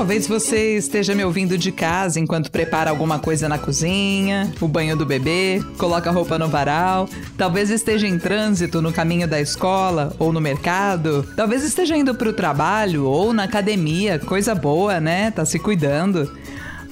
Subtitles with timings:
[0.00, 4.96] Talvez você esteja me ouvindo de casa enquanto prepara alguma coisa na cozinha, o banho
[4.96, 7.06] do bebê, coloca a roupa no varal.
[7.36, 11.28] Talvez esteja em trânsito no caminho da escola ou no mercado.
[11.36, 14.18] Talvez esteja indo para o trabalho ou na academia.
[14.18, 15.30] Coisa boa, né?
[15.32, 16.32] Tá se cuidando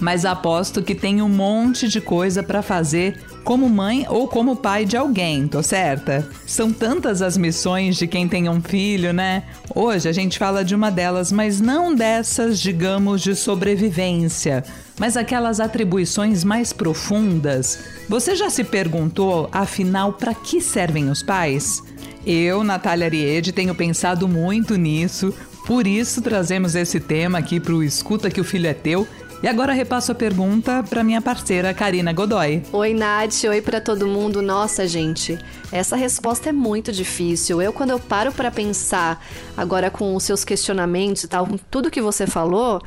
[0.01, 4.84] mas aposto que tem um monte de coisa para fazer como mãe ou como pai
[4.84, 6.29] de alguém, tô certa?
[6.47, 9.45] São tantas as missões de quem tem um filho, né?
[9.74, 14.62] Hoje a gente fala de uma delas, mas não dessas, digamos, de sobrevivência,
[15.01, 17.79] mas aquelas atribuições mais profundas.
[18.07, 21.83] Você já se perguntou, afinal, para que servem os pais?
[22.27, 25.33] Eu, Natália Ariede, tenho pensado muito nisso,
[25.68, 29.06] por isso trazemos esse tema aqui para o Escuta que o Filho é Teu
[29.43, 32.62] e agora repasso a pergunta para minha parceira Karina Godoy.
[32.73, 33.45] Oi, Nath.
[33.46, 34.40] Oi para todo mundo.
[34.40, 35.38] Nossa, gente,
[35.70, 37.60] essa resposta é muito difícil.
[37.60, 39.23] Eu, quando eu paro para pensar
[39.54, 42.80] agora com os seus questionamentos e tal, com tudo que você falou,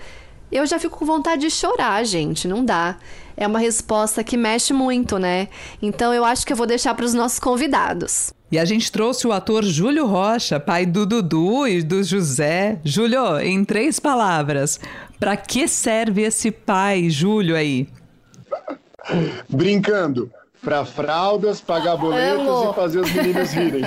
[0.52, 2.48] eu já fico com vontade de chorar, gente.
[2.48, 2.98] Não dá.
[3.38, 5.50] É uma resposta que mexe muito, né?
[5.80, 8.34] Então eu acho que eu vou deixar para os nossos convidados.
[8.52, 12.82] E a gente trouxe o ator Júlio Rocha, pai do Dudu e do José.
[12.84, 14.78] Júlio, em três palavras,
[15.18, 17.88] para que serve esse pai, Júlio, aí?
[19.48, 20.30] Brincando.
[20.62, 22.72] Para fraldas, pagar boletos Amo.
[22.72, 23.84] e fazer os meninos rirem.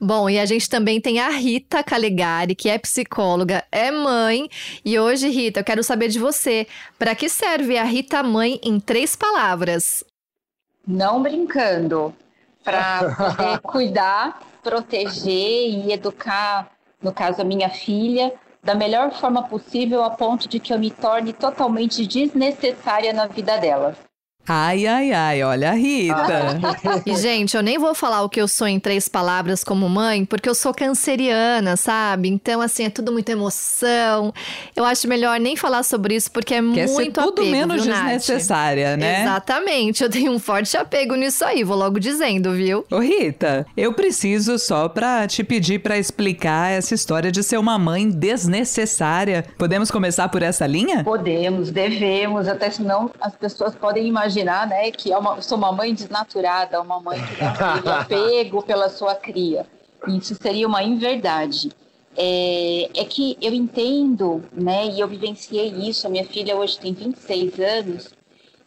[0.00, 4.50] Bom, e a gente também tem a Rita Calegari, que é psicóloga, é mãe.
[4.84, 6.66] E hoje, Rita, eu quero saber de você.
[6.98, 10.02] Para que serve a Rita mãe em três palavras?
[10.86, 12.12] Não brincando
[12.64, 16.70] para poder cuidar, proteger e educar,
[17.02, 20.90] no caso, a minha filha, da melhor forma possível, a ponto de que eu me
[20.90, 23.96] torne totalmente desnecessária na vida dela.
[24.48, 26.58] Ai, ai, ai, olha a Rita.
[27.06, 30.24] e, gente, eu nem vou falar o que eu sou em três palavras como mãe,
[30.24, 32.28] porque eu sou canceriana, sabe?
[32.28, 34.32] Então, assim, é tudo muita emoção.
[34.74, 37.84] Eu acho melhor nem falar sobre isso, porque é Quer muito ser tudo apego, menos
[37.84, 39.22] viu, desnecessária, né?
[39.22, 40.02] Exatamente.
[40.02, 42.84] Eu tenho um forte apego nisso aí, vou logo dizendo, viu?
[42.90, 47.78] Ô, Rita, eu preciso só pra te pedir para explicar essa história de ser uma
[47.78, 49.44] mãe desnecessária.
[49.56, 51.04] Podemos começar por essa linha?
[51.04, 55.72] Podemos, devemos, até senão as pessoas podem imaginar imaginar, né, que é uma, sou uma
[55.72, 59.66] mãe desnaturada, uma mãe que teve apego pela sua cria.
[60.06, 61.70] Isso seria uma inverdade.
[62.16, 66.92] É, é, que eu entendo, né, e eu vivenciei isso, a minha filha hoje tem
[66.92, 68.08] 26 anos,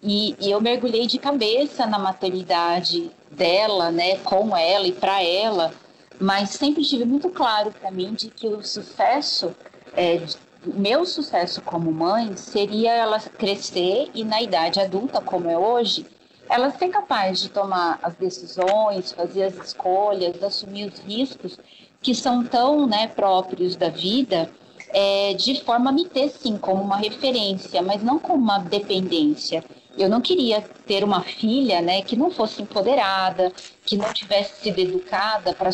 [0.02, 5.74] e, e eu mergulhei de cabeça na maternidade dela, né, com ela e para ela,
[6.20, 9.54] mas sempre tive muito claro para mim de que o sucesso
[9.94, 10.22] é,
[10.66, 16.06] meu sucesso como mãe seria ela crescer e na idade adulta, como é hoje,
[16.50, 21.58] ela ser capaz de tomar as decisões, fazer as escolhas, assumir os riscos
[22.02, 24.50] que são tão né, próprios da vida,
[24.90, 29.64] é, de forma a me ter sim como uma referência, mas não como uma dependência.
[29.98, 33.52] Eu não queria ter uma filha né, que não fosse empoderada,
[33.86, 35.70] que não tivesse sido educada para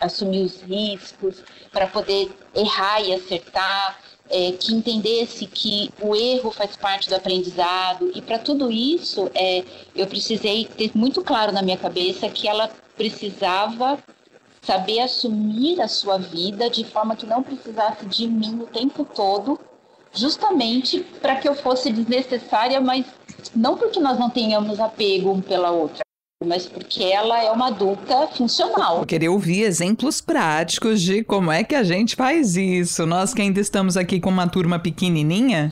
[0.00, 1.42] assumir os riscos,
[1.72, 3.98] para poder errar e acertar,
[4.30, 8.10] é, que entendesse que o erro faz parte do aprendizado.
[8.14, 9.64] E para tudo isso, é,
[9.94, 13.98] eu precisei ter muito claro na minha cabeça que ela precisava
[14.62, 19.60] saber assumir a sua vida de forma que não precisasse de mim o tempo todo,
[20.12, 23.04] justamente para que eu fosse desnecessária, mas
[23.54, 26.03] não porque nós não tenhamos apego um pela outra,
[26.44, 28.98] mas porque ela é uma adulta funcional.
[28.98, 33.06] Eu queria ouvir exemplos práticos de como é que a gente faz isso.
[33.06, 35.70] Nós que ainda estamos aqui com uma turma pequenininha.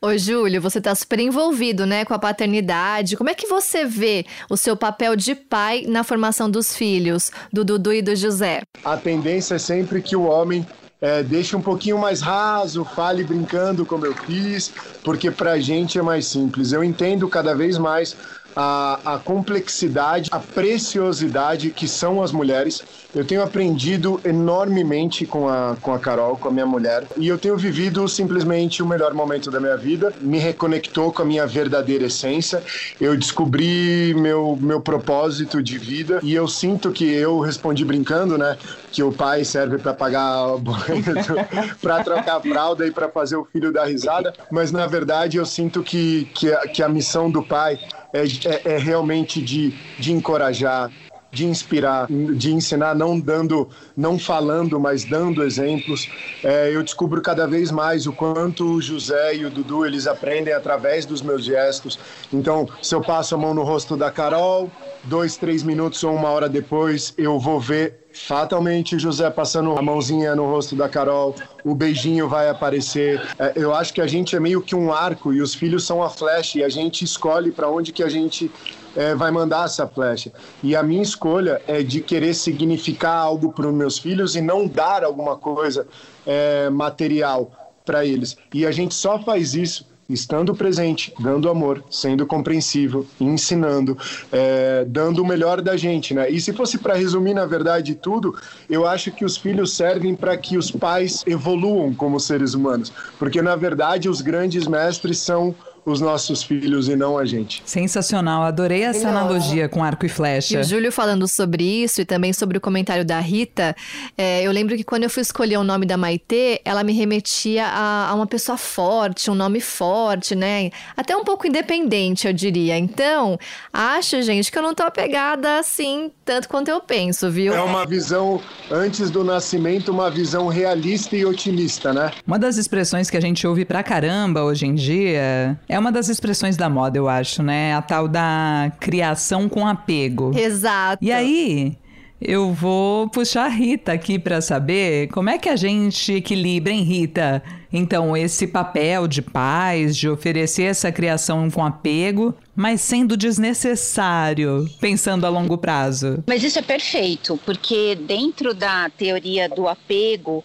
[0.00, 3.16] Ô, Júlio, você está super envolvido, né, com a paternidade.
[3.16, 7.64] Como é que você vê o seu papel de pai na formação dos filhos, do
[7.64, 8.62] Dudu e do José?
[8.84, 10.66] A tendência é sempre que o homem
[11.00, 14.72] é, deixe um pouquinho mais raso, fale brincando como eu fiz,
[15.02, 16.72] porque pra gente é mais simples.
[16.72, 18.16] Eu entendo cada vez mais
[18.56, 22.82] a, a complexidade, a preciosidade que são as mulheres.
[23.14, 27.38] Eu tenho aprendido enormemente com a, com a Carol, com a minha mulher, e eu
[27.38, 30.12] tenho vivido simplesmente o melhor momento da minha vida.
[30.20, 32.62] Me reconectou com a minha verdadeira essência.
[33.00, 38.56] Eu descobri meu, meu propósito de vida e eu sinto que eu respondi brincando, né?
[38.90, 41.34] Que o pai serve para pagar boleto,
[41.80, 45.44] para trocar a fralda e para fazer o filho dar risada, mas na verdade eu
[45.44, 47.78] sinto que, que, que a missão do pai
[48.16, 50.90] é, é, é realmente de, de encorajar,
[51.36, 56.08] de inspirar, de ensinar, não dando, não falando, mas dando exemplos.
[56.42, 60.54] É, eu descubro cada vez mais o quanto o José e o Dudu eles aprendem
[60.54, 61.98] através dos meus gestos.
[62.32, 64.70] Então, se eu passo a mão no rosto da Carol,
[65.04, 70.34] dois, três minutos ou uma hora depois, eu vou ver fatalmente José passando a mãozinha
[70.34, 73.20] no rosto da Carol, o beijinho vai aparecer.
[73.38, 76.02] É, eu acho que a gente é meio que um arco e os filhos são
[76.02, 78.50] a flecha e a gente escolhe para onde que a gente
[78.96, 80.32] é, vai mandar essa flecha.
[80.62, 84.66] E a minha escolha é de querer significar algo para os meus filhos e não
[84.66, 85.86] dar alguma coisa
[86.26, 87.52] é, material
[87.84, 88.36] para eles.
[88.52, 93.98] E a gente só faz isso estando presente, dando amor, sendo compreensível, ensinando,
[94.30, 96.30] é, dando o melhor da gente, né?
[96.30, 98.34] E se fosse para resumir, na verdade, tudo,
[98.70, 103.42] eu acho que os filhos servem para que os pais evoluam como seres humanos, porque
[103.42, 105.54] na verdade os grandes mestres são
[105.86, 107.62] os nossos filhos e não a gente.
[107.64, 110.56] Sensacional, adorei essa analogia com arco e flecha.
[110.56, 113.74] E o Júlio falando sobre isso e também sobre o comentário da Rita,
[114.18, 117.66] é, eu lembro que quando eu fui escolher o nome da Maitê, ela me remetia
[117.66, 120.70] a, a, uma pessoa forte, um nome forte, né?
[120.96, 122.76] Até um pouco independente, eu diria.
[122.76, 123.38] Então,
[123.72, 127.54] acho, gente, que eu não tô apegada assim tanto quanto eu penso, viu?
[127.54, 132.10] É uma visão, antes do nascimento, uma visão realista e otimista, né?
[132.26, 135.92] Uma das expressões que a gente ouve pra caramba hoje em dia é é uma
[135.92, 137.74] das expressões da moda, eu acho, né?
[137.74, 140.32] A tal da criação com apego.
[140.34, 141.04] Exato.
[141.04, 141.76] E aí,
[142.18, 146.82] eu vou puxar a Rita aqui para saber como é que a gente equilibra, hein,
[146.82, 147.42] Rita?
[147.70, 155.26] Então, esse papel de pais, de oferecer essa criação com apego, mas sendo desnecessário, pensando
[155.26, 156.24] a longo prazo.
[156.26, 160.42] Mas isso é perfeito, porque dentro da teoria do apego,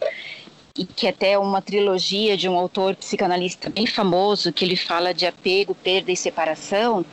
[0.78, 5.26] e que até uma trilogia de um autor psicanalista bem famoso, que ele fala de
[5.26, 7.06] apego, perda e separação,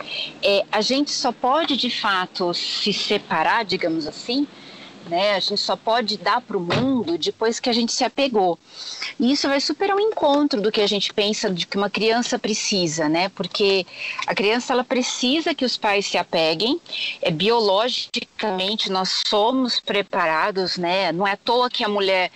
[0.42, 4.46] é, a gente só pode de fato se separar, digamos assim,
[5.08, 5.32] né?
[5.32, 8.58] A gente só pode dar para o mundo depois que a gente se apegou.
[9.18, 12.38] E isso vai super ao encontro do que a gente pensa de que uma criança
[12.38, 13.28] precisa, né?
[13.30, 13.86] Porque
[14.26, 16.80] a criança ela precisa que os pais se apeguem.
[17.22, 21.10] É biologicamente nós somos preparados, né?
[21.12, 22.30] Não é à toa que a mulher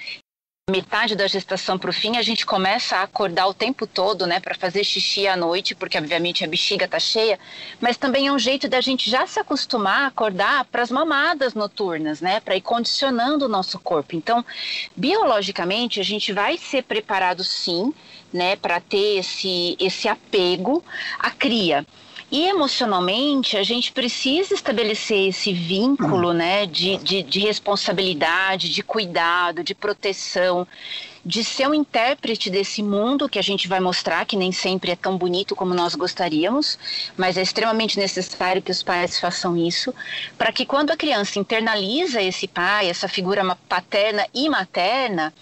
[0.70, 4.38] metade da gestação para o fim, a gente começa a acordar o tempo todo, né,
[4.38, 7.36] para fazer xixi à noite, porque obviamente a bexiga tá cheia,
[7.80, 11.54] mas também é um jeito da gente já se acostumar a acordar para as mamadas
[11.54, 14.14] noturnas, né, para ir condicionando o nosso corpo.
[14.14, 14.44] Então,
[14.94, 17.92] biologicamente, a gente vai ser preparado sim,
[18.32, 20.84] né, para ter esse esse apego
[21.18, 21.84] à cria.
[22.32, 29.62] E emocionalmente, a gente precisa estabelecer esse vínculo né, de, de, de responsabilidade, de cuidado,
[29.62, 30.66] de proteção
[31.24, 34.96] de ser um intérprete desse mundo que a gente vai mostrar, que nem sempre é
[34.96, 36.78] tão bonito como nós gostaríamos,
[37.16, 39.94] mas é extremamente necessário que os pais façam isso,
[40.36, 45.32] para que quando a criança internaliza esse pai, essa figura paterna e materna,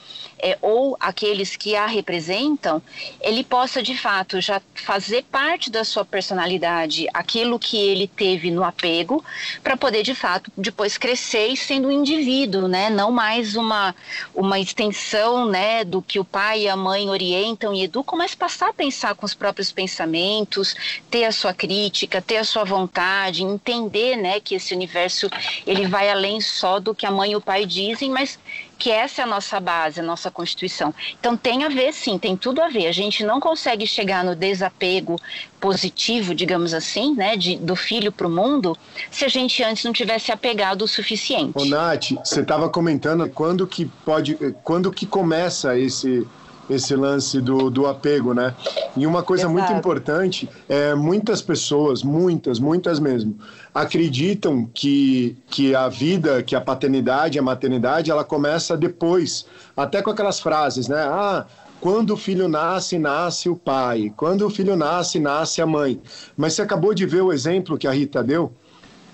[0.43, 2.83] é, ou aqueles que a representam,
[3.21, 8.65] ele possa de fato já fazer parte da sua personalidade, aquilo que ele teve no
[8.65, 9.25] apego,
[9.63, 12.91] para poder de fato depois crescer e sendo um indivíduo, né?
[12.91, 13.95] Não mais uma,
[14.35, 18.71] uma extensão, né, do que o pai e a mãe orientam e educam, mas passar
[18.71, 20.75] a pensar com os próprios pensamentos,
[21.11, 25.29] ter a sua crítica, ter a sua vontade, entender, né, que esse universo
[25.67, 28.39] ele vai além só do que a mãe e o pai dizem, mas
[28.79, 30.95] que essa é a nossa base, a nossa Constituição.
[31.19, 32.87] Então tem a ver, sim, tem tudo a ver.
[32.87, 35.17] A gente não consegue chegar no desapego
[35.61, 38.77] positivo, digamos assim, né, de, do filho para o mundo,
[39.11, 41.53] se a gente antes não tivesse apegado o suficiente.
[41.55, 46.27] Ô, Nath, você estava comentando quando que pode, quando que começa esse
[46.71, 48.55] esse lance do, do apego, né?
[48.97, 49.53] E uma coisa Exato.
[49.53, 53.37] muito importante é muitas pessoas, muitas, muitas mesmo,
[53.75, 59.45] acreditam que, que a vida, que a paternidade, a maternidade, ela começa depois,
[59.77, 61.03] até com aquelas frases, né?
[61.03, 61.45] Ah,
[61.81, 64.13] quando o filho nasce, nasce o pai.
[64.17, 66.01] Quando o filho nasce, nasce a mãe.
[66.37, 68.53] Mas você acabou de ver o exemplo que a Rita deu?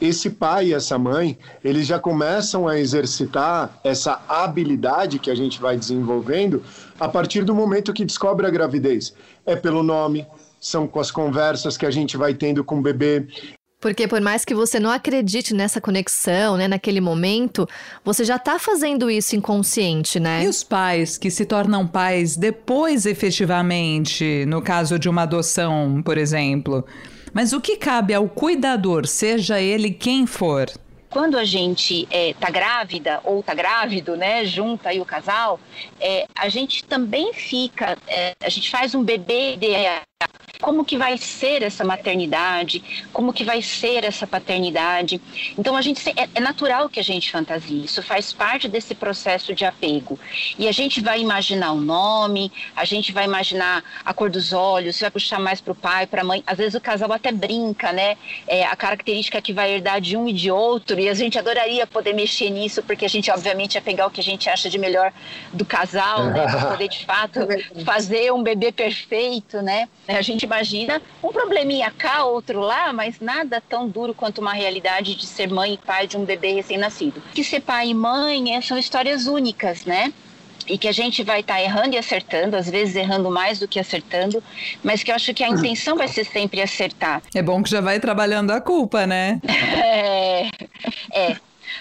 [0.01, 5.61] esse pai e essa mãe, eles já começam a exercitar essa habilidade que a gente
[5.61, 6.63] vai desenvolvendo
[6.99, 9.15] a partir do momento que descobre a gravidez.
[9.45, 10.26] É pelo nome,
[10.61, 13.26] são com as conversas que a gente vai tendo com o bebê.
[13.81, 17.69] Porque por mais que você não acredite nessa conexão, né, naquele momento,
[18.05, 20.45] você já está fazendo isso inconsciente, né?
[20.45, 26.17] E os pais que se tornam pais depois efetivamente, no caso de uma adoção, por
[26.17, 26.85] exemplo,
[27.33, 30.71] mas o que cabe ao cuidador, seja ele quem for?
[31.17, 35.59] Quando a gente está é, grávida ou está grávido, né, junta aí o casal,
[35.99, 40.03] é, a gente também fica, é, a gente faz um bebê ideal
[40.61, 42.83] como que vai ser essa maternidade,
[43.13, 45.21] como que vai ser essa paternidade.
[45.59, 49.55] Então a gente é, é natural que a gente fantasie, isso faz parte desse processo
[49.55, 50.19] de apego.
[50.59, 54.97] E a gente vai imaginar o nome, a gente vai imaginar a cor dos olhos,
[54.97, 56.43] se vai puxar mais para o pai, para a mãe.
[56.47, 58.17] Às vezes o casal até brinca, né?
[58.47, 61.87] É, a característica que vai herdar de um e de outro, e a gente adoraria
[61.87, 64.79] poder mexer nisso, porque a gente obviamente ia pegar o que a gente acha de
[64.79, 65.13] melhor
[65.53, 66.47] do casal, né?
[66.47, 69.89] Para poder de fato é fazer um bebê perfeito, né?
[70.09, 75.15] A gente imagina um probleminha cá, outro lá, mas nada tão duro quanto uma realidade
[75.15, 77.23] de ser mãe e pai de um bebê recém-nascido.
[77.35, 80.12] Que ser pai e mãe é, são histórias únicas, né?
[80.69, 83.69] e que a gente vai estar tá errando e acertando, às vezes errando mais do
[83.69, 84.43] que acertando,
[84.83, 87.23] mas que eu acho que a intenção vai ser sempre acertar.
[87.35, 89.41] É bom que já vai trabalhando a culpa, né?
[89.47, 90.49] é,
[91.12, 91.37] é.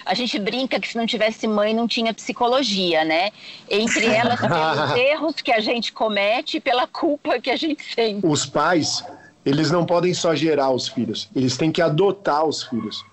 [0.05, 3.31] A gente brinca que se não tivesse mãe não tinha psicologia, né?
[3.69, 8.25] Entre elas pelos erros que a gente comete e pela culpa que a gente sente.
[8.25, 9.03] Os pais,
[9.45, 13.03] eles não podem só gerar os filhos, eles têm que adotar os filhos.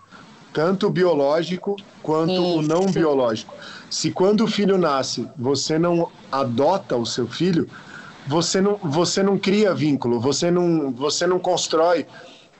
[0.52, 2.58] Tanto o biológico quanto Isso.
[2.58, 3.54] o não biológico.
[3.88, 7.68] Se quando o filho nasce, você não adota o seu filho,
[8.26, 12.06] você não, você não cria vínculo, você não, você não constrói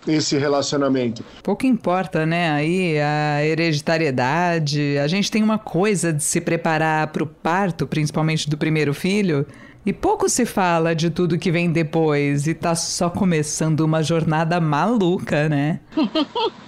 [0.07, 1.25] esse relacionamento.
[1.43, 2.51] Pouco importa, né?
[2.51, 4.99] Aí a hereditariedade.
[4.99, 9.47] A gente tem uma coisa de se preparar para o parto, principalmente do primeiro filho.
[9.85, 14.61] E pouco se fala de tudo que vem depois e tá só começando uma jornada
[14.61, 15.81] maluca, né?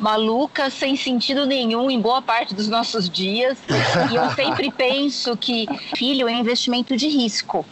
[0.00, 3.56] maluca, sem sentido nenhum em boa parte dos nossos dias.
[4.10, 5.66] E eu sempre penso que
[5.96, 7.64] filho é um investimento de risco.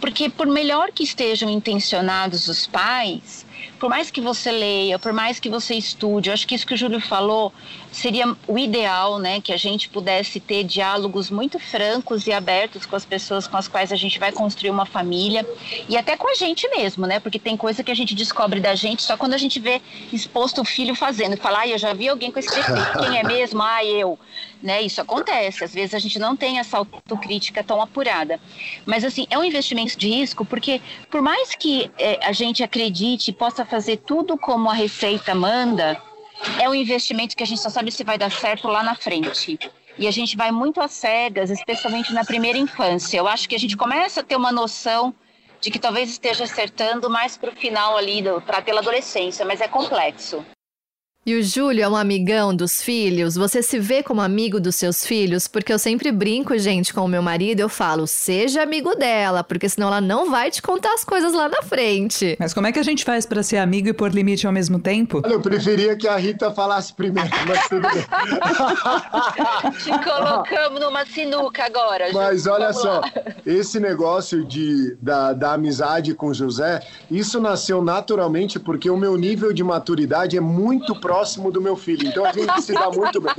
[0.00, 3.44] Porque por melhor que estejam intencionados os pais,
[3.78, 6.74] por mais que você leia, por mais que você estude, eu acho que isso que
[6.74, 7.52] o Júlio falou
[7.92, 12.96] seria o ideal, né, que a gente pudesse ter diálogos muito francos e abertos com
[12.96, 15.46] as pessoas com as quais a gente vai construir uma família
[15.88, 18.74] e até com a gente mesmo, né, porque tem coisa que a gente descobre da
[18.74, 19.80] gente só quando a gente vê
[20.12, 23.22] exposto o filho fazendo, falar, ah, eu já vi alguém com esse defeito, quem é
[23.22, 23.62] mesmo?
[23.62, 24.18] Ah, eu,
[24.64, 28.40] né, isso acontece, às vezes a gente não tem essa autocrítica tão apurada,
[28.86, 30.80] mas assim, é um investimento de risco porque
[31.10, 36.00] por mais que é, a gente acredite e possa fazer tudo como a receita manda,
[36.58, 39.58] é um investimento que a gente só sabe se vai dar certo lá na frente.
[39.98, 43.18] E a gente vai muito às cegas, especialmente na primeira infância.
[43.18, 45.14] Eu acho que a gente começa a ter uma noção
[45.60, 49.68] de que talvez esteja acertando mais para o final ali, para pela adolescência, mas é
[49.68, 50.44] complexo.
[51.26, 53.34] E o Júlio é um amigão dos filhos?
[53.34, 55.48] Você se vê como amigo dos seus filhos?
[55.48, 59.66] Porque eu sempre brinco, gente, com o meu marido, eu falo, seja amigo dela, porque
[59.66, 62.36] senão ela não vai te contar as coisas lá na frente.
[62.38, 64.78] Mas como é que a gente faz para ser amigo e pôr limite ao mesmo
[64.78, 65.22] tempo?
[65.24, 68.04] Eu preferia que a Rita falasse primeiro, mas tudo bem.
[69.82, 72.12] Te colocamos numa sinuca agora.
[72.12, 73.10] Mas olha só, lá.
[73.46, 79.16] esse negócio de, da, da amizade com o José, isso nasceu naturalmente porque o meu
[79.16, 82.08] nível de maturidade é muito próximo próximo do meu filho.
[82.08, 83.34] Então a gente se dá muito bem.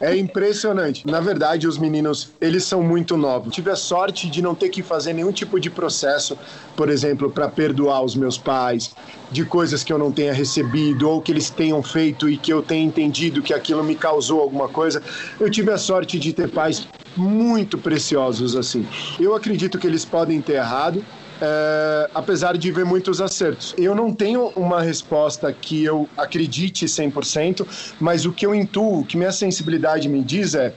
[0.00, 1.04] É impressionante.
[1.04, 3.52] Na verdade, os meninos, eles são muito novos.
[3.52, 6.38] Tive a sorte de não ter que fazer nenhum tipo de processo,
[6.76, 8.94] por exemplo, para perdoar os meus pais,
[9.32, 12.62] de coisas que eu não tenha recebido ou que eles tenham feito e que eu
[12.62, 15.02] tenha entendido que aquilo me causou alguma coisa.
[15.40, 18.86] Eu tive a sorte de ter pais muito preciosos assim.
[19.18, 21.04] Eu acredito que eles podem ter errado,
[21.40, 23.74] é, apesar de ver muitos acertos.
[23.78, 27.66] Eu não tenho uma resposta que eu acredite 100%,
[28.00, 30.74] mas o que eu intuo, o que minha sensibilidade me diz é: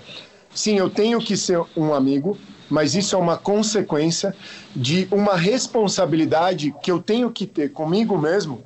[0.53, 2.37] sim, eu tenho que ser um amigo,
[2.69, 4.35] mas isso é uma consequência
[4.75, 8.63] de uma responsabilidade que eu tenho que ter comigo mesmo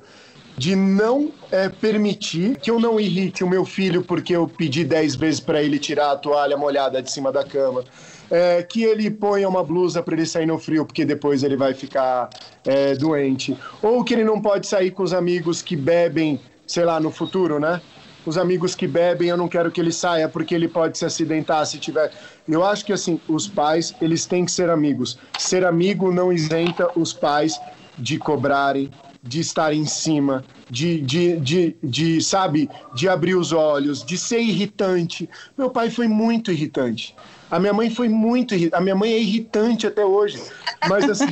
[0.56, 5.16] de não é, permitir que eu não irrite o meu filho porque eu pedi 10
[5.16, 7.84] vezes para ele tirar a toalha molhada de cima da cama
[8.30, 11.74] é, que ele ponha uma blusa para ele sair no frio, porque depois ele vai
[11.74, 12.28] ficar
[12.64, 13.56] é, doente.
[13.82, 17.58] Ou que ele não pode sair com os amigos que bebem, sei lá, no futuro,
[17.58, 17.80] né?
[18.24, 21.64] Os amigos que bebem, eu não quero que ele saia porque ele pode se acidentar
[21.64, 22.10] se tiver.
[22.48, 25.16] Eu acho que assim, os pais, eles têm que ser amigos.
[25.38, 27.60] Ser amigo não isenta os pais
[27.96, 28.90] de cobrarem,
[29.26, 34.40] de estar em cima, de, de, de, de, sabe, de abrir os olhos, de ser
[34.40, 35.28] irritante.
[35.56, 37.14] Meu pai foi muito irritante.
[37.50, 40.42] A minha mãe foi muito A minha mãe é irritante até hoje.
[40.88, 41.26] Mas assim.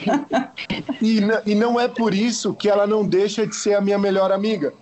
[1.03, 4.31] e, e não é por isso que ela não deixa de ser a minha melhor
[4.31, 4.73] amiga.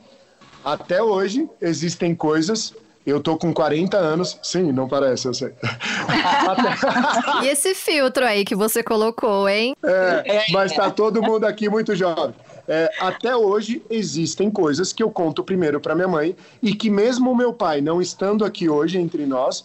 [0.65, 4.39] Até hoje existem coisas eu tô com 40 anos.
[4.43, 5.53] Sim, não parece, eu sei.
[7.43, 9.75] e esse filtro aí que você colocou, hein?
[9.83, 12.35] É, mas tá todo mundo aqui muito jovem.
[12.69, 17.31] É, até hoje existem coisas que eu conto primeiro para minha mãe e que mesmo
[17.31, 19.65] o meu pai não estando aqui hoje entre nós,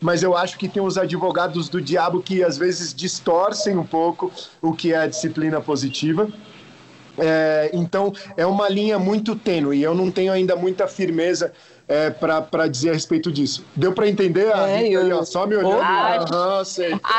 [0.00, 4.32] mas eu acho que tem os advogados do diabo que às vezes distorcem um pouco
[4.60, 6.28] o que é a disciplina positiva.
[7.18, 9.82] É, então, é uma linha muito tênue.
[9.82, 11.52] Eu não tenho ainda muita firmeza
[11.88, 13.64] é, para dizer a respeito disso.
[13.74, 14.54] Deu para entender?
[14.54, 15.24] A é, Rita, eu...
[15.24, 15.80] só me olhando.
[15.80, 16.18] Ah,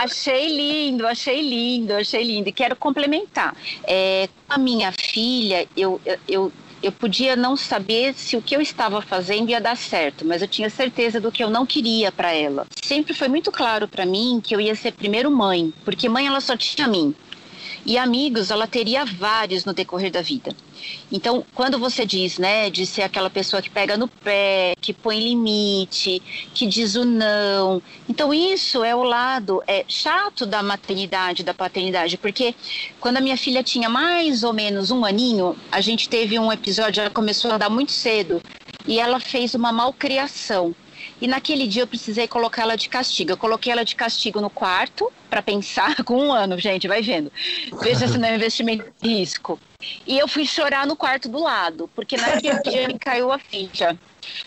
[0.03, 2.49] achei lindo, achei lindo, achei lindo.
[2.49, 3.55] E quero complementar.
[3.83, 6.51] É, com a minha filha, eu, eu,
[6.83, 10.47] eu podia não saber se o que eu estava fazendo ia dar certo, mas eu
[10.47, 12.67] tinha certeza do que eu não queria para ela.
[12.81, 16.39] Sempre foi muito claro para mim que eu ia ser primeiro mãe, porque mãe ela
[16.39, 17.15] só tinha mim.
[17.85, 20.53] E amigos, ela teria vários no decorrer da vida.
[21.11, 25.19] Então, quando você diz, né, de ser aquela pessoa que pega no pé, que põe
[25.19, 26.21] limite,
[26.53, 32.17] que diz o não, então isso é o lado é, chato da maternidade, da paternidade,
[32.17, 32.53] porque
[32.99, 37.01] quando a minha filha tinha mais ou menos um aninho, a gente teve um episódio,
[37.01, 38.41] ela começou a andar muito cedo
[38.87, 40.75] e ela fez uma malcriação.
[41.21, 43.31] E naquele dia eu precisei colocar ela de castigo.
[43.31, 47.31] Eu coloquei ela de castigo no quarto para pensar com um ano, gente, vai vendo.
[47.81, 49.59] Veja se não é investimento de risco.
[50.05, 53.97] E eu fui chorar no quarto do lado, porque naquele dia me caiu a ficha.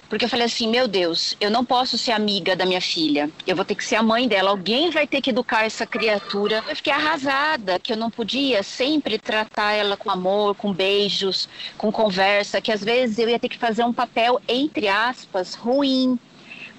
[0.09, 3.31] Porque eu falei assim, meu Deus, eu não posso ser amiga da minha filha.
[3.47, 4.50] Eu vou ter que ser a mãe dela.
[4.50, 6.62] Alguém vai ter que educar essa criatura.
[6.69, 11.49] Eu fiquei arrasada, que eu não podia sempre tratar ela com amor, com beijos,
[11.79, 16.19] com conversa, que às vezes eu ia ter que fazer um papel entre aspas ruim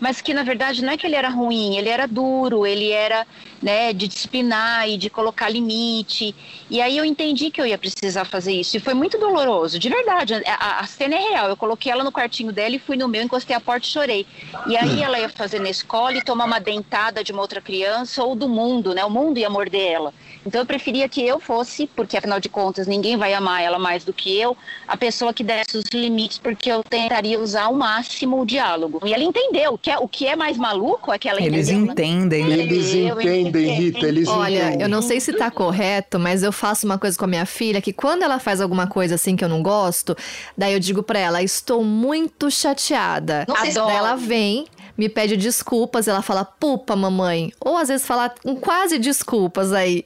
[0.04, 3.26] mas que na verdade não é que ele era ruim, ele era duro, ele era
[3.64, 6.36] né, de disciplinar e de colocar limite.
[6.70, 8.76] E aí eu entendi que eu ia precisar fazer isso.
[8.76, 10.34] E foi muito doloroso, de verdade.
[10.46, 11.48] A, a cena é real.
[11.48, 14.28] Eu coloquei ela no quartinho dela e fui no meu, encostei a porta e chorei.
[14.68, 18.22] E aí ela ia fazer na escola e tomar uma dentada de uma outra criança
[18.24, 19.06] ou do mundo, né?
[19.06, 20.14] O mundo ia morder ela.
[20.46, 24.04] Então eu preferia que eu fosse, porque afinal de contas ninguém vai amar ela mais
[24.04, 28.42] do que eu, a pessoa que desse os limites, porque eu tentaria usar ao máximo
[28.42, 29.00] o diálogo.
[29.06, 29.76] E ela entendeu.
[29.76, 32.58] O que é, o que é mais maluco é que ela Eles entendeu, entendem, né?
[32.58, 36.98] Eles entendem, Rita, eles Olha, eu não sei se tá correto, mas eu faço uma
[36.98, 39.62] coisa com a minha filha que quando ela faz alguma coisa assim que eu não
[39.62, 40.16] gosto,
[40.58, 43.46] daí eu digo pra ela, estou muito chateada.
[43.50, 43.88] Adoro.
[43.88, 44.66] Daí ela vem,
[44.98, 47.52] me pede desculpas, ela fala, pupa, mamãe.
[47.60, 50.06] Ou às vezes fala um quase desculpas aí.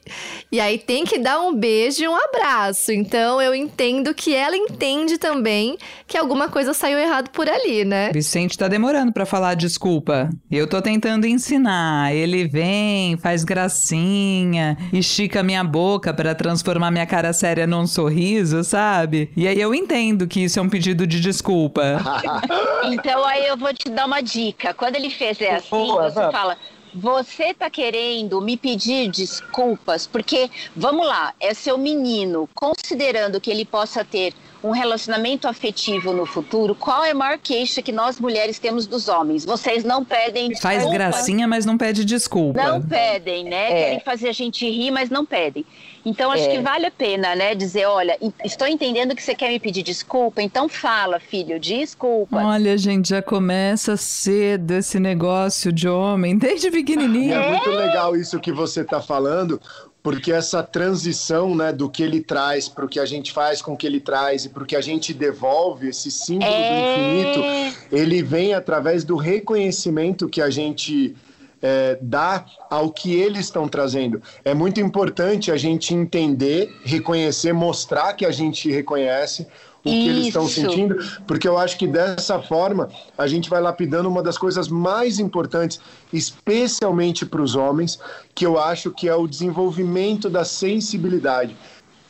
[0.50, 2.92] E aí tem que dar um beijo e um abraço.
[2.92, 8.10] Então eu entendo que ela entende também que alguma coisa saiu errado por ali, né?
[8.12, 10.30] Vicente tá demorando pra falar desculpa.
[10.50, 12.14] Eu tô tentando ensinar.
[12.14, 19.30] Ele vem, faz gracinha, estica minha boca pra transformar minha cara séria num sorriso, sabe?
[19.36, 21.82] E aí eu entendo que isso é um pedido de desculpa.
[22.90, 24.72] Então aí eu vou te dar uma dica.
[24.78, 26.56] Quando ele fizer assim, Boa, você fala.
[26.94, 30.06] Você tá querendo me pedir desculpas?
[30.06, 34.32] Porque, vamos lá, é seu menino, considerando que ele possa ter
[34.64, 39.08] um relacionamento afetivo no futuro, qual é a maior queixa que nós mulheres temos dos
[39.08, 39.44] homens?
[39.44, 42.62] Vocês não pedem Faz desculpas, gracinha, mas não pede desculpa.
[42.62, 43.70] Não pedem, né?
[43.70, 43.84] É.
[43.84, 45.64] Querem fazer a gente rir, mas não pedem.
[46.08, 46.48] Então, acho É.
[46.56, 47.54] que vale a pena, né?
[47.54, 52.36] Dizer, olha, estou entendendo que você quer me pedir desculpa, então fala, filho, desculpa.
[52.36, 57.34] Olha, gente, já começa cedo esse negócio de homem, desde pequenininho.
[57.34, 59.60] é muito legal isso que você está falando,
[60.02, 63.74] porque essa transição né, do que ele traz para o que a gente faz com
[63.74, 67.40] o que ele traz e para o que a gente devolve, esse símbolo do infinito,
[67.44, 71.14] É, ele vem através do reconhecimento que a gente
[71.62, 74.22] é, dá ao que eles estão trazendo.
[74.44, 79.46] É muito importante a gente entender, reconhecer, mostrar que a gente reconhece
[79.84, 80.60] o que eles estão Isso.
[80.60, 85.18] sentindo, porque eu acho que dessa forma a gente vai lapidando uma das coisas mais
[85.18, 85.80] importantes,
[86.12, 87.98] especialmente para os homens,
[88.34, 91.56] que eu acho que é o desenvolvimento da sensibilidade.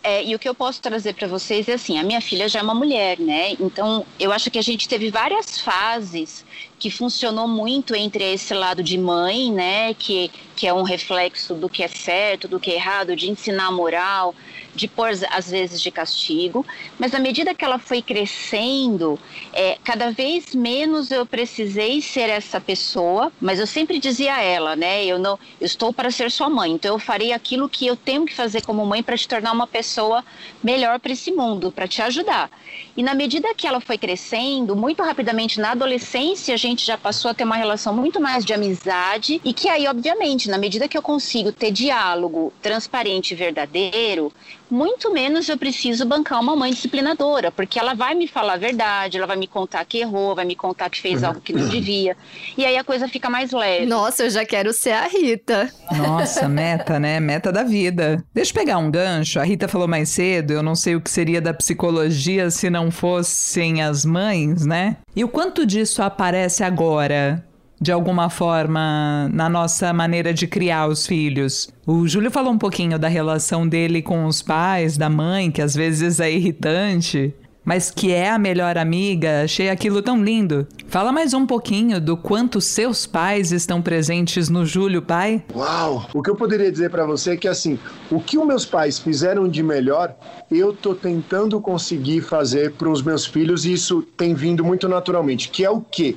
[0.02, 2.60] É, e o que eu posso trazer para vocês é assim: a minha filha já
[2.60, 3.52] é uma mulher, né?
[3.58, 6.44] Então, eu acho que a gente teve várias fases
[6.78, 9.94] que funcionou muito entre esse lado de mãe, né?
[9.94, 13.72] Que, que é um reflexo do que é certo, do que é errado, de ensinar
[13.72, 14.34] moral,
[14.78, 16.64] de pôr às vezes de castigo.
[16.98, 19.18] Mas à medida que ela foi crescendo,
[19.52, 23.32] é, cada vez menos eu precisei ser essa pessoa.
[23.40, 25.04] Mas eu sempre dizia a ela, né?
[25.04, 26.72] Eu não, eu estou para ser sua mãe.
[26.72, 29.66] Então eu farei aquilo que eu tenho que fazer como mãe para te tornar uma
[29.66, 30.24] pessoa
[30.62, 32.50] melhor para esse mundo, para te ajudar.
[32.96, 37.30] E na medida que ela foi crescendo, muito rapidamente na adolescência, a gente já passou
[37.30, 40.96] a ter uma relação muito mais de amizade e que aí, obviamente, na medida que
[40.96, 44.32] eu consigo ter diálogo transparente e verdadeiro,
[44.70, 49.16] muito menos eu preciso bancar uma mãe disciplinadora, porque ela vai me falar a verdade,
[49.16, 52.16] ela vai me contar que errou, vai me contar que fez algo que não devia.
[52.56, 53.86] E aí a coisa fica mais leve.
[53.86, 55.70] Nossa, eu já quero ser a Rita.
[55.96, 57.20] Nossa, meta, né?
[57.20, 58.22] Meta da vida.
[58.34, 59.40] Deixa eu pegar um gancho.
[59.40, 62.90] A Rita falou mais cedo, eu não sei o que seria da psicologia se não
[62.90, 64.96] fossem as mães, né?
[65.14, 67.44] E o quanto disso aparece agora?
[67.80, 71.68] De alguma forma, na nossa maneira de criar os filhos.
[71.86, 75.74] O Júlio falou um pouquinho da relação dele com os pais, da mãe, que às
[75.74, 77.34] vezes é irritante
[77.68, 80.66] mas que é a melhor amiga, achei aquilo tão lindo.
[80.86, 85.44] Fala mais um pouquinho do quanto seus pais estão presentes no Júlio Pai.
[85.54, 86.08] Uau!
[86.14, 87.78] O que eu poderia dizer para você é que assim,
[88.10, 90.16] o que os meus pais fizeram de melhor,
[90.50, 95.50] eu tô tentando conseguir fazer para os meus filhos e isso tem vindo muito naturalmente,
[95.50, 96.16] que é o quê?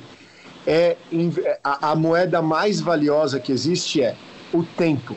[0.66, 0.96] É
[1.64, 4.14] a, a moeda mais valiosa que existe é
[4.52, 5.16] o tempo.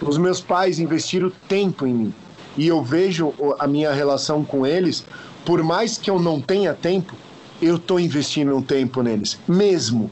[0.00, 2.14] Os meus pais investiram tempo em mim
[2.56, 5.04] e eu vejo a minha relação com eles
[5.44, 7.14] por mais que eu não tenha tempo,
[7.60, 10.10] eu estou investindo um tempo neles, mesmo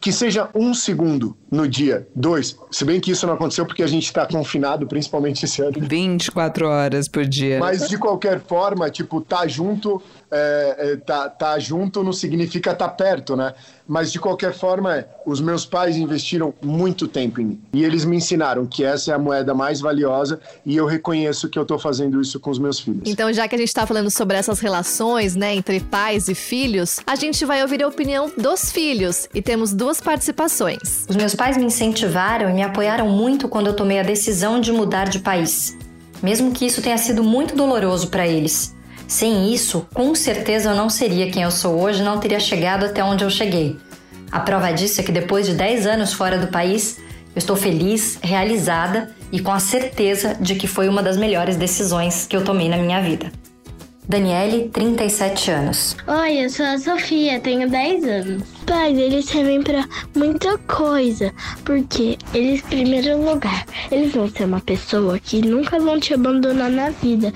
[0.00, 2.56] que seja um segundo no dia, dois.
[2.70, 5.74] Se bem que isso não aconteceu porque a gente está confinado, principalmente esse ano.
[5.78, 7.58] 24 horas por dia.
[7.60, 12.88] Mas de qualquer forma, tipo, tá junto, é, é, tá, tá junto não significa tá
[12.88, 13.54] perto, né?
[13.86, 17.60] Mas de qualquer forma, é, os meus pais investiram muito tempo em mim.
[17.72, 21.58] E eles me ensinaram que essa é a moeda mais valiosa e eu reconheço que
[21.58, 23.02] eu tô fazendo isso com os meus filhos.
[23.04, 27.00] Então, já que a gente tá falando sobre essas relações, né, entre pais e filhos,
[27.06, 31.04] a gente vai ouvir a opinião dos filhos e temos duas participações.
[31.08, 34.72] Os meus pais me incentivaram e me apoiaram muito quando eu tomei a decisão de
[34.72, 35.76] mudar de país,
[36.22, 38.74] mesmo que isso tenha sido muito doloroso para eles.
[39.06, 43.04] Sem isso, com certeza eu não seria quem eu sou hoje, não teria chegado até
[43.04, 43.76] onde eu cheguei.
[44.32, 46.98] A prova disso é que depois de 10 anos fora do país,
[47.34, 52.26] eu estou feliz, realizada e com a certeza de que foi uma das melhores decisões
[52.26, 53.30] que eu tomei na minha vida.
[54.08, 55.96] Daniele, 37 anos.
[56.06, 58.42] Oi, eu sou a Sofia, tenho 10 anos.
[58.66, 61.32] Pais, eles servem para muita coisa,
[61.64, 66.70] porque eles, em primeiro lugar, eles vão ser uma pessoa que nunca vão te abandonar
[66.70, 67.32] na vida.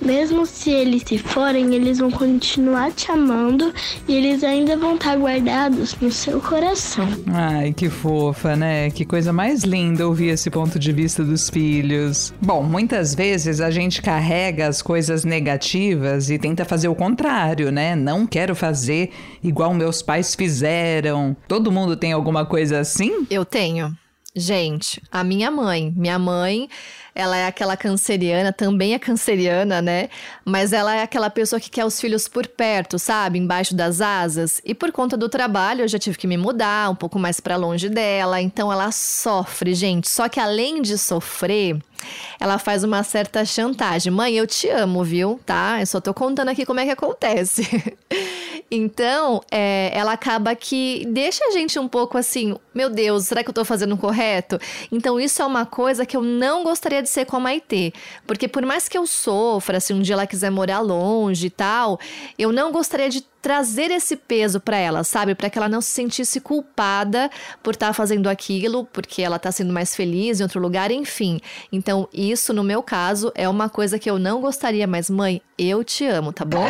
[0.00, 3.72] Mesmo se eles se forem, eles vão continuar te amando
[4.08, 7.06] e eles ainda vão estar guardados no seu coração.
[7.26, 8.90] Ai, que fofa, né?
[8.90, 12.32] Que coisa mais linda ouvir esse ponto de vista dos filhos.
[12.40, 17.94] Bom, muitas vezes a gente carrega as coisas negativas e tenta fazer o contrário, né?
[17.94, 19.10] Não quero fazer
[19.42, 21.36] igual meus pais fizeram.
[21.46, 23.26] Todo mundo tem alguma coisa assim?
[23.30, 23.94] Eu tenho.
[24.34, 25.92] Gente, a minha mãe.
[25.96, 26.68] Minha mãe
[27.14, 30.08] ela é aquela canceriana, também é canceriana, né?
[30.44, 33.38] Mas ela é aquela pessoa que quer os filhos por perto, sabe?
[33.38, 34.60] Embaixo das asas.
[34.64, 37.56] E por conta do trabalho, eu já tive que me mudar um pouco mais para
[37.56, 38.40] longe dela.
[38.40, 40.08] Então ela sofre, gente.
[40.08, 41.78] Só que além de sofrer,
[42.38, 44.12] ela faz uma certa chantagem.
[44.12, 45.40] Mãe, eu te amo, viu?
[45.44, 45.80] Tá?
[45.80, 47.68] Eu só tô contando aqui como é que acontece.
[48.70, 53.50] então, é, ela acaba que deixa a gente um pouco assim, meu Deus, será que
[53.50, 54.60] eu tô fazendo correto?
[54.92, 57.92] Então, isso é uma coisa que eu não gostaria de ser com a Maitê.
[58.26, 61.98] Porque por mais que eu sofra, se um dia ela quiser morar longe e tal,
[62.38, 65.34] eu não gostaria de trazer esse peso para ela, sabe?
[65.34, 67.30] Para que ela não se sentisse culpada
[67.62, 71.40] por estar tá fazendo aquilo, porque ela tá sendo mais feliz em outro lugar, enfim.
[71.72, 75.82] Então, isso no meu caso é uma coisa que eu não gostaria, mas mãe, eu
[75.84, 76.66] te amo, tá bom?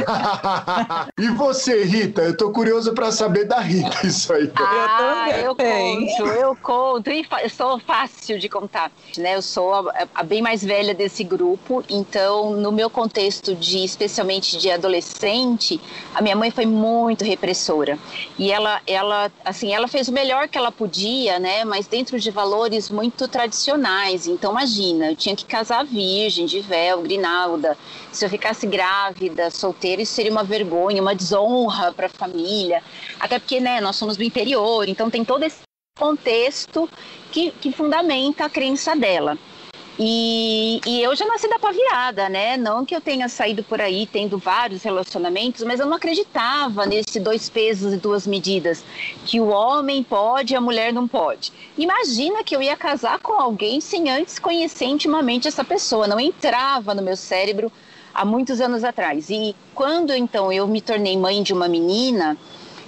[1.19, 2.23] e você, Rita?
[2.23, 4.51] Eu tô curioso para saber da Rita isso aí.
[4.57, 7.11] Ah, eu, eu conto, eu conto.
[7.11, 9.37] E eu sou fácil de contar, né?
[9.37, 14.59] Eu sou a, a bem mais velha desse grupo, então no meu contexto de especialmente
[14.59, 15.81] de adolescente,
[16.15, 17.99] a minha mãe foi foi muito repressora.
[18.39, 21.65] E ela, ela, assim, ela fez o melhor que ela podia, né?
[21.65, 24.27] Mas dentro de valores muito tradicionais.
[24.27, 27.79] Então, imagina, eu tinha que casar virgem, de véu, grinalda.
[28.13, 32.83] Se eu ficasse grávida, solteira, isso seria uma vergonha, uma desonra para a família.
[33.19, 35.63] Até porque, né, nós somos do interior, então tem todo esse
[35.99, 36.91] contexto
[37.33, 39.39] que, que fundamenta a crença dela.
[40.03, 42.57] E, e, eu já nasci da paviada, né?
[42.57, 47.21] Não que eu tenha saído por aí tendo vários relacionamentos, mas eu não acreditava nesse
[47.21, 48.83] dois pesos e duas medidas,
[49.27, 51.53] que o homem pode e a mulher não pode.
[51.77, 56.95] Imagina que eu ia casar com alguém sem antes conhecer intimamente essa pessoa, não entrava
[56.95, 57.71] no meu cérebro
[58.15, 59.29] há muitos anos atrás.
[59.29, 62.39] E quando então eu me tornei mãe de uma menina,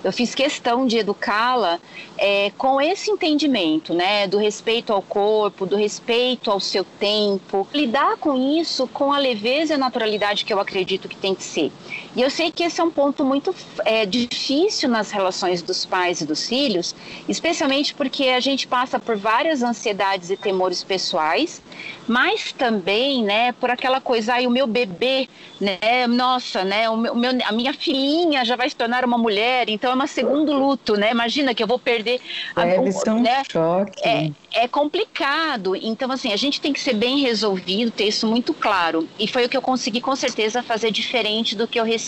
[0.04, 1.78] eu fiz questão de educá-la
[2.18, 8.16] é, com esse entendimento, né, do respeito ao corpo, do respeito ao seu tempo, lidar
[8.16, 11.70] com isso com a leveza e a naturalidade que eu acredito que tem que ser.
[12.14, 16.20] E eu sei que esse é um ponto muito é, difícil nas relações dos pais
[16.20, 16.94] e dos filhos,
[17.28, 21.62] especialmente porque a gente passa por várias ansiedades e temores pessoais,
[22.06, 25.28] mas também, né, por aquela coisa, aí o meu bebê,
[25.60, 29.92] né, nossa, né, o meu, a minha filhinha já vai se tornar uma mulher, então
[29.92, 31.10] chama segundo luto, né?
[31.10, 32.20] Imagina que eu vou perder.
[32.56, 33.42] A, ser um né?
[33.50, 34.06] choque.
[34.06, 35.76] É, é complicado.
[35.76, 39.08] Então, assim, a gente tem que ser bem resolvido, ter isso muito claro.
[39.18, 42.01] E foi o que eu consegui, com certeza, fazer diferente do que eu recebi.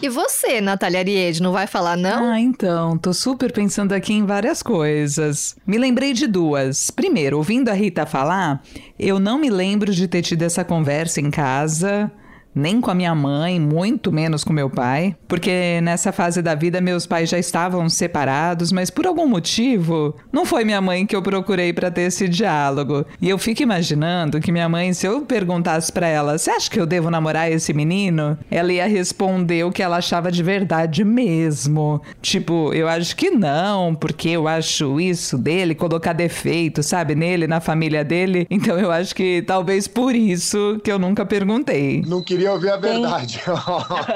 [0.00, 2.30] E você, Natália Ariede, não vai falar, não?
[2.30, 5.56] Ah, então, tô super pensando aqui em várias coisas.
[5.66, 6.90] Me lembrei de duas.
[6.90, 8.62] Primeiro, ouvindo a Rita falar,
[8.98, 12.10] eu não me lembro de ter tido essa conversa em casa
[12.56, 16.80] nem com a minha mãe, muito menos com meu pai, porque nessa fase da vida
[16.80, 21.20] meus pais já estavam separados, mas por algum motivo não foi minha mãe que eu
[21.20, 23.04] procurei para ter esse diálogo.
[23.20, 26.80] E eu fico imaginando que minha mãe, se eu perguntasse para ela, você acha que
[26.80, 28.38] eu devo namorar esse menino?
[28.50, 32.00] Ela ia responder o que ela achava de verdade mesmo.
[32.22, 37.60] Tipo, eu acho que não, porque eu acho isso dele, colocar defeito, sabe, nele, na
[37.60, 38.46] família dele.
[38.50, 42.02] Então eu acho que talvez por isso que eu nunca perguntei.
[42.06, 43.40] Não queria queria ouvir a verdade.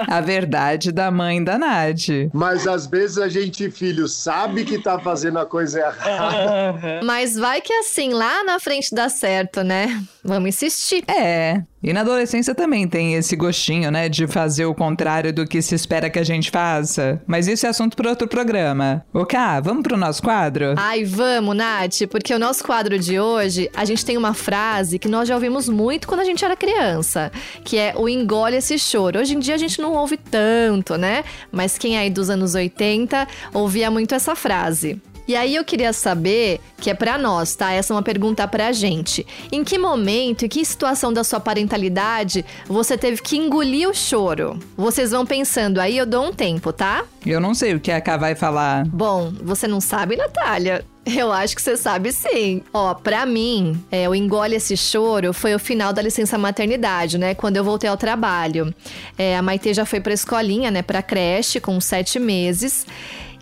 [0.09, 2.31] a verdade da mãe da Nath.
[2.33, 7.01] Mas às vezes a gente, filho, sabe que tá fazendo a coisa errada.
[7.05, 10.03] Mas vai que assim, lá na frente dá certo, né?
[10.25, 11.05] Vamos insistir.
[11.09, 11.63] É.
[11.83, 15.75] E na adolescência também tem esse gostinho, né, de fazer o contrário do que se
[15.75, 17.23] espera que a gente faça.
[17.27, 19.05] Mas isso é assunto para outro programa.
[19.15, 20.75] O Cá, vamos pro nosso quadro?
[20.77, 25.09] Ai, vamos, Nath, porque o nosso quadro de hoje, a gente tem uma frase que
[25.09, 27.33] nós já ouvimos muito quando a gente era criança,
[27.65, 29.19] que é o engole esse choro.
[29.19, 31.25] Hoje em dia a gente não ouve tanto, né?
[31.51, 35.01] Mas quem é aí dos anos 80 ouvia muito essa frase.
[35.31, 37.71] E aí eu queria saber, que é para nós, tá?
[37.71, 39.25] Essa é uma pergunta pra gente.
[39.53, 44.59] Em que momento e que situação da sua parentalidade você teve que engolir o choro?
[44.77, 47.05] Vocês vão pensando aí, eu dou um tempo, tá?
[47.25, 48.85] Eu não sei o que a Ká vai falar.
[48.89, 50.85] Bom, você não sabe, Natália?
[51.05, 52.63] Eu acho que você sabe sim.
[52.73, 57.35] Ó, pra mim, é, o engole esse choro foi o final da licença maternidade, né?
[57.35, 58.75] Quando eu voltei ao trabalho.
[59.17, 60.83] É, a Maite já foi pra escolinha, né?
[60.83, 62.87] Pra creche, com sete meses.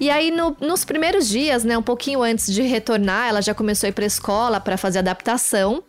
[0.00, 3.88] E aí, no, nos primeiros dias, né, um pouquinho antes de retornar, ela já começou
[3.88, 5.82] a ir para escola para fazer adaptação.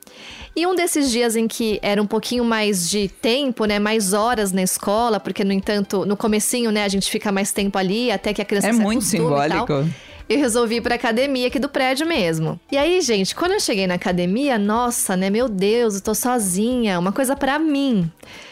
[0.56, 4.52] E um desses dias em que era um pouquinho mais de tempo, né, mais horas
[4.52, 8.34] na escola, porque no entanto, no comecinho, né, a gente fica mais tempo ali até
[8.34, 9.86] que a criança É se muito simbólico
[10.30, 12.60] eu resolvi ir pra academia aqui do prédio mesmo.
[12.72, 17.00] E aí, gente, quando eu cheguei na academia, nossa, né, meu Deus, eu tô sozinha,
[17.00, 18.10] uma coisa para mim.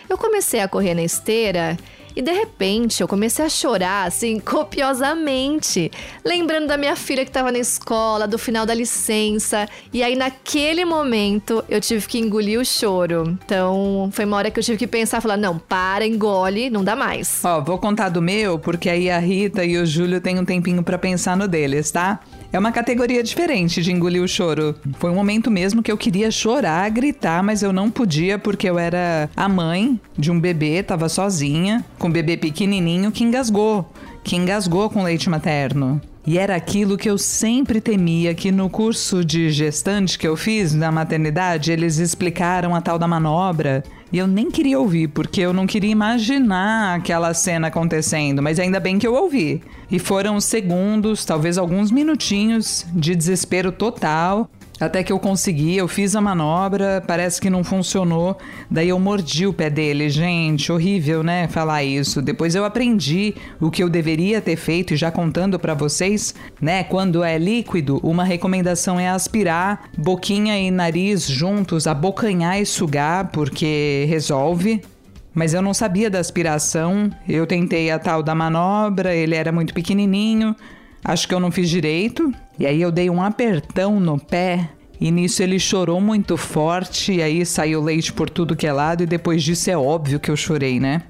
[0.10, 1.78] Eu comecei a correr na esteira
[2.18, 5.92] e de repente eu comecei a chorar, assim, copiosamente.
[6.26, 9.70] Lembrando da minha filha que estava na escola, do final da licença.
[9.94, 13.38] E aí, naquele momento, eu tive que engolir o choro.
[13.46, 16.96] Então, foi uma hora que eu tive que pensar, falar: não, para, engole, não dá
[16.96, 17.40] mais.
[17.46, 20.82] Ó, vou contar do meu, porque aí a Rita e o Júlio têm um tempinho
[20.82, 22.20] para pensar no deles, tá?
[22.52, 24.76] É uma categoria diferente de engolir o choro.
[25.00, 28.80] Foi um momento mesmo que eu queria chorar, gritar, mas eu não podia porque eu
[28.80, 33.92] era a mãe de um bebê, tava sozinha, com um bebê pequenininho que engasgou,
[34.24, 36.02] que engasgou com leite materno.
[36.26, 40.74] E era aquilo que eu sempre temia, que no curso de gestante que eu fiz
[40.74, 43.82] na maternidade, eles explicaram a tal da manobra.
[44.12, 48.80] E eu nem queria ouvir, porque eu não queria imaginar aquela cena acontecendo, mas ainda
[48.80, 49.62] bem que eu ouvi.
[49.92, 56.16] E foram segundos, talvez alguns minutinhos de desespero total, até que eu consegui, eu fiz
[56.16, 58.38] a manobra, parece que não funcionou.
[58.70, 60.10] Daí eu mordi o pé dele.
[60.10, 61.48] Gente, horrível, né?
[61.48, 62.22] Falar isso.
[62.22, 66.84] Depois eu aprendi o que eu deveria ter feito e já contando para vocês, né?
[66.84, 74.06] Quando é líquido, uma recomendação é aspirar boquinha e nariz juntos, abocanhar e sugar, porque
[74.08, 74.82] resolve.
[75.34, 77.12] Mas eu não sabia da aspiração.
[77.28, 80.56] Eu tentei a tal da manobra, ele era muito pequenininho.
[81.04, 82.34] Acho que eu não fiz direito.
[82.60, 84.70] E aí eu dei um apertão no pé.
[85.00, 89.04] E nisso ele chorou muito forte, e aí saiu leite por tudo que é lado,
[89.04, 91.04] e depois disso é óbvio que eu chorei, né?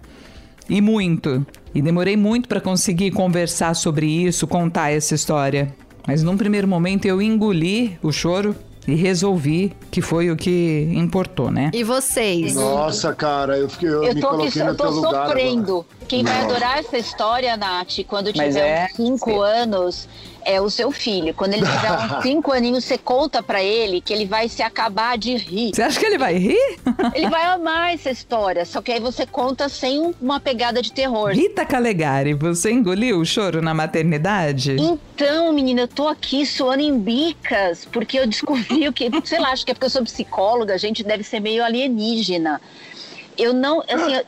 [0.70, 1.46] E muito.
[1.74, 5.74] E demorei muito para conseguir conversar sobre isso, contar essa história.
[6.06, 8.54] Mas num primeiro momento eu engoli o choro
[8.86, 11.72] e resolvi que foi o que importou, né?
[11.74, 12.56] E vocês?
[12.56, 15.28] Nossa, cara, eu fiquei eu, eu me tô coloquei aqui, no eu tô teu lugar.
[15.28, 15.74] sofrendo.
[15.74, 15.97] Agora.
[16.08, 20.08] Quem vai adorar essa história, Nath, quando Mas tiver é- uns 5 anos,
[20.46, 21.34] é o seu filho.
[21.34, 25.18] Quando ele tiver uns 5 aninhos, você conta pra ele que ele vai se acabar
[25.18, 25.72] de rir.
[25.76, 26.80] Você acha que ele vai rir?
[27.14, 31.32] Ele vai amar essa história, só que aí você conta sem uma pegada de terror.
[31.32, 34.78] Rita Calegari, você engoliu o choro na maternidade?
[34.80, 39.52] Então, menina, eu tô aqui suando em bicas, porque eu descobri o que, sei lá,
[39.52, 42.62] acho que é porque eu sou psicóloga, a gente deve ser meio alienígena.
[43.38, 44.24] Eu não, assim, eu,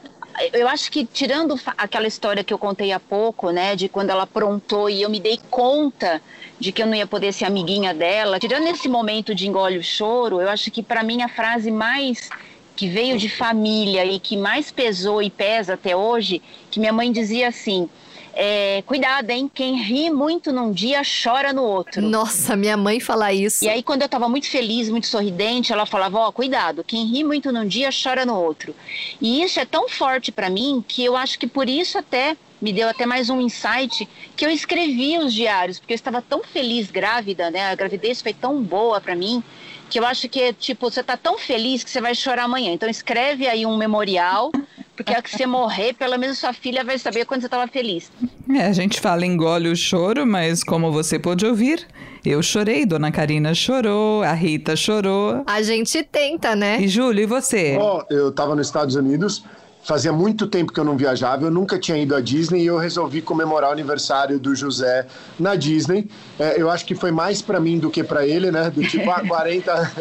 [0.53, 4.23] eu acho que tirando aquela história que eu contei há pouco, né, de quando ela
[4.23, 6.21] aprontou e eu me dei conta
[6.59, 9.83] de que eu não ia poder ser amiguinha dela, tirando esse momento de engole o
[9.83, 12.29] choro, eu acho que para mim a frase mais
[12.75, 17.11] que veio de família e que mais pesou e pesa até hoje, que minha mãe
[17.11, 17.89] dizia assim:
[18.33, 19.49] é, cuidado, hein?
[19.53, 22.01] Quem ri muito num dia chora no outro.
[22.01, 23.65] Nossa, minha mãe fala isso.
[23.65, 27.05] E aí, quando eu estava muito feliz, muito sorridente, ela falava: Ó, oh, cuidado, quem
[27.05, 28.75] ri muito num dia chora no outro.
[29.21, 32.73] E isso é tão forte para mim que eu acho que por isso até me
[32.73, 36.91] deu até mais um insight que eu escrevi os diários, porque eu estava tão feliz
[36.91, 37.71] grávida, né?
[37.71, 39.43] A gravidez foi tão boa para mim
[39.89, 42.71] que eu acho que tipo você tá tão feliz que você vai chorar amanhã.
[42.71, 44.51] Então escreve aí um memorial,
[44.95, 48.11] porque a que você morrer, pelo menos sua filha vai saber quando você estava feliz.
[48.49, 51.85] É, a gente fala engole o choro, mas como você pôde ouvir,
[52.25, 55.43] eu chorei, Dona Karina chorou, a Rita chorou.
[55.47, 56.79] A gente tenta, né?
[56.79, 57.77] E Júlio, e você?
[57.79, 59.43] Oh, eu estava nos Estados Unidos
[59.81, 62.77] Fazia muito tempo que eu não viajava, eu nunca tinha ido à Disney e eu
[62.77, 65.07] resolvi comemorar o aniversário do José
[65.39, 66.09] na Disney.
[66.37, 68.69] É, eu acho que foi mais para mim do que para ele, né?
[68.69, 69.91] Do tipo, ah, 40.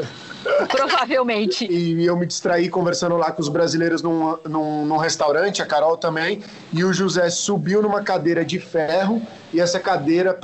[0.68, 1.66] Provavelmente.
[1.70, 5.96] E eu me distraí conversando lá com os brasileiros num, num, num, restaurante, a Carol
[5.96, 10.38] também, e o José subiu numa cadeira de ferro e essa cadeira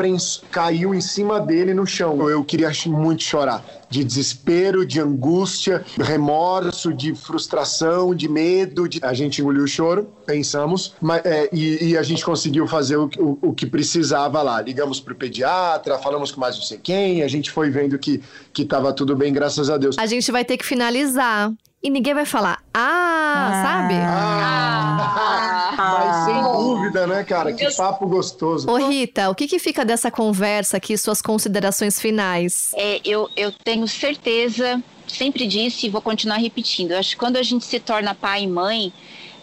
[0.50, 2.28] caiu em cima dele no chão.
[2.28, 3.64] Eu queria muito chorar
[3.94, 8.88] de desespero, de angústia, remorso, de frustração, de medo.
[8.88, 8.98] De...
[9.02, 13.08] A gente engoliu o choro, pensamos, mas, é, e, e, a gente conseguiu fazer o,
[13.18, 14.60] o, o que precisava lá.
[14.60, 18.20] Ligamos para o pediatra, falamos com mais não sei quem, a gente foi vendo que
[18.58, 19.96] estava tudo bem, graças a Deus.
[19.96, 21.52] A gente vai ter que finalizar
[21.84, 23.94] e ninguém vai falar, ah, ah sabe?
[23.94, 27.52] Ah, ah, mas sem dúvida, né, cara?
[27.52, 28.70] Que papo gostoso.
[28.70, 32.72] Ô, Rita, o que, que fica dessa conversa aqui, suas considerações finais?
[32.74, 36.92] É, eu, eu tenho certeza, sempre disse e vou continuar repetindo.
[36.92, 38.90] Eu acho que quando a gente se torna pai e mãe,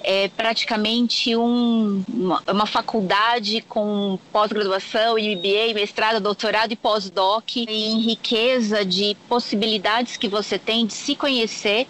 [0.04, 8.84] é praticamente um, uma, uma, faculdade com pós-graduação, MBA, mestrado, doutorado e pós-doc, em riqueza
[8.86, 11.88] de possibilidades que você tem de se conhecer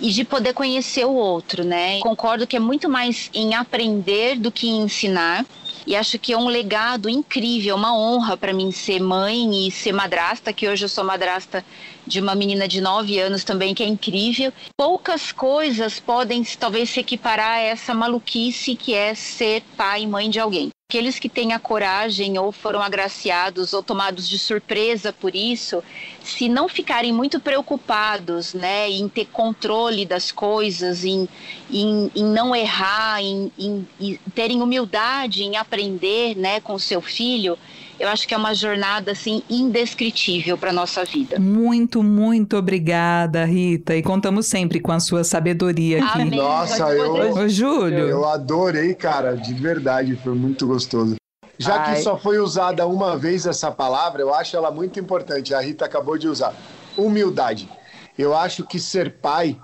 [0.00, 2.00] e de poder conhecer o outro, né?
[2.00, 5.44] Concordo que é muito mais em aprender do que em ensinar.
[5.86, 9.92] E acho que é um legado incrível, uma honra para mim ser mãe e ser
[9.92, 11.64] madrasta, que hoje eu sou madrasta
[12.06, 14.52] de uma menina de 9 anos também, que é incrível.
[14.76, 20.28] Poucas coisas podem talvez se equiparar a essa maluquice que é ser pai e mãe
[20.28, 20.70] de alguém.
[20.90, 25.84] Aqueles que têm a coragem ou foram agraciados ou tomados de surpresa por isso,
[26.24, 31.28] se não ficarem muito preocupados né, em ter controle das coisas, em,
[31.70, 37.58] em, em não errar, em, em, em terem humildade em aprender né, com seu filho,
[37.98, 41.38] eu acho que é uma jornada assim indescritível para nossa vida.
[41.38, 46.22] Muito, muito obrigada, Rita, e contamos sempre com a sua sabedoria aqui.
[46.22, 46.38] Amém.
[46.38, 51.16] Nossa, eu, Ô, Júlio, eu adorei, cara, de verdade, foi muito gostoso.
[51.58, 51.96] Já Ai.
[51.96, 55.52] que só foi usada uma vez essa palavra, eu acho ela muito importante.
[55.52, 56.54] A Rita acabou de usar.
[56.96, 57.68] Humildade.
[58.16, 59.56] Eu acho que ser pai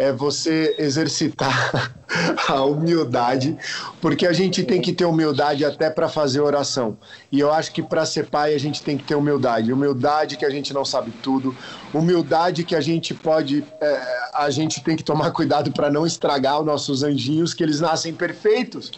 [0.00, 1.94] é você exercitar
[2.48, 3.54] a humildade,
[4.00, 6.96] porque a gente tem que ter humildade até para fazer oração.
[7.30, 9.70] E eu acho que para ser pai a gente tem que ter humildade.
[9.70, 11.54] Humildade que a gente não sabe tudo,
[11.92, 13.62] humildade que a gente pode.
[13.78, 17.78] É, a gente tem que tomar cuidado para não estragar os nossos anjinhos, que eles
[17.78, 18.90] nascem perfeitos.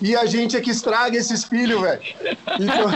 [0.00, 2.00] E a gente é que estraga esses filhos, velho.
[2.58, 2.90] Então...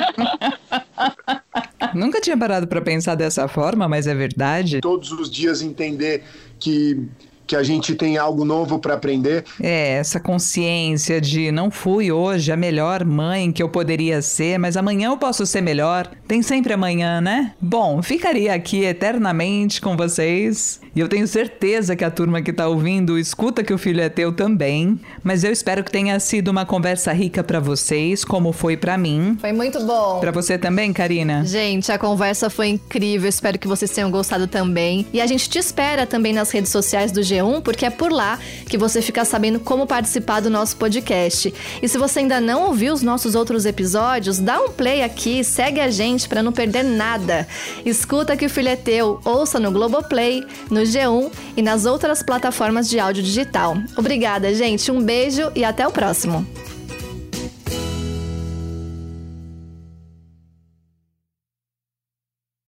[1.94, 4.80] Nunca tinha parado para pensar dessa forma, mas é verdade.
[4.80, 6.24] Todos os dias entender
[6.58, 7.06] que
[7.52, 9.44] que a gente tem algo novo para aprender.
[9.62, 14.74] É, essa consciência de não fui hoje a melhor mãe que eu poderia ser, mas
[14.74, 16.10] amanhã eu posso ser melhor.
[16.26, 17.52] Tem sempre amanhã, né?
[17.60, 20.80] Bom, ficaria aqui eternamente com vocês.
[20.94, 24.10] E eu tenho certeza que a turma que tá ouvindo escuta que o filho é
[24.10, 25.00] teu também.
[25.24, 29.38] Mas eu espero que tenha sido uma conversa rica para vocês, como foi para mim.
[29.40, 30.20] Foi muito bom.
[30.20, 31.44] Para você também, Karina?
[31.46, 33.26] Gente, a conversa foi incrível.
[33.26, 35.06] Espero que vocês tenham gostado também.
[35.14, 38.38] E a gente te espera também nas redes sociais do G1, porque é por lá
[38.68, 41.54] que você fica sabendo como participar do nosso podcast.
[41.80, 45.80] E se você ainda não ouviu os nossos outros episódios, dá um play aqui, segue
[45.80, 47.48] a gente para não perder nada.
[47.86, 50.44] Escuta que o filho é teu, ouça no Globoplay,
[50.82, 53.76] no G1 e nas outras plataformas de áudio digital.
[53.96, 54.90] Obrigada, gente.
[54.90, 56.46] Um beijo e até o próximo.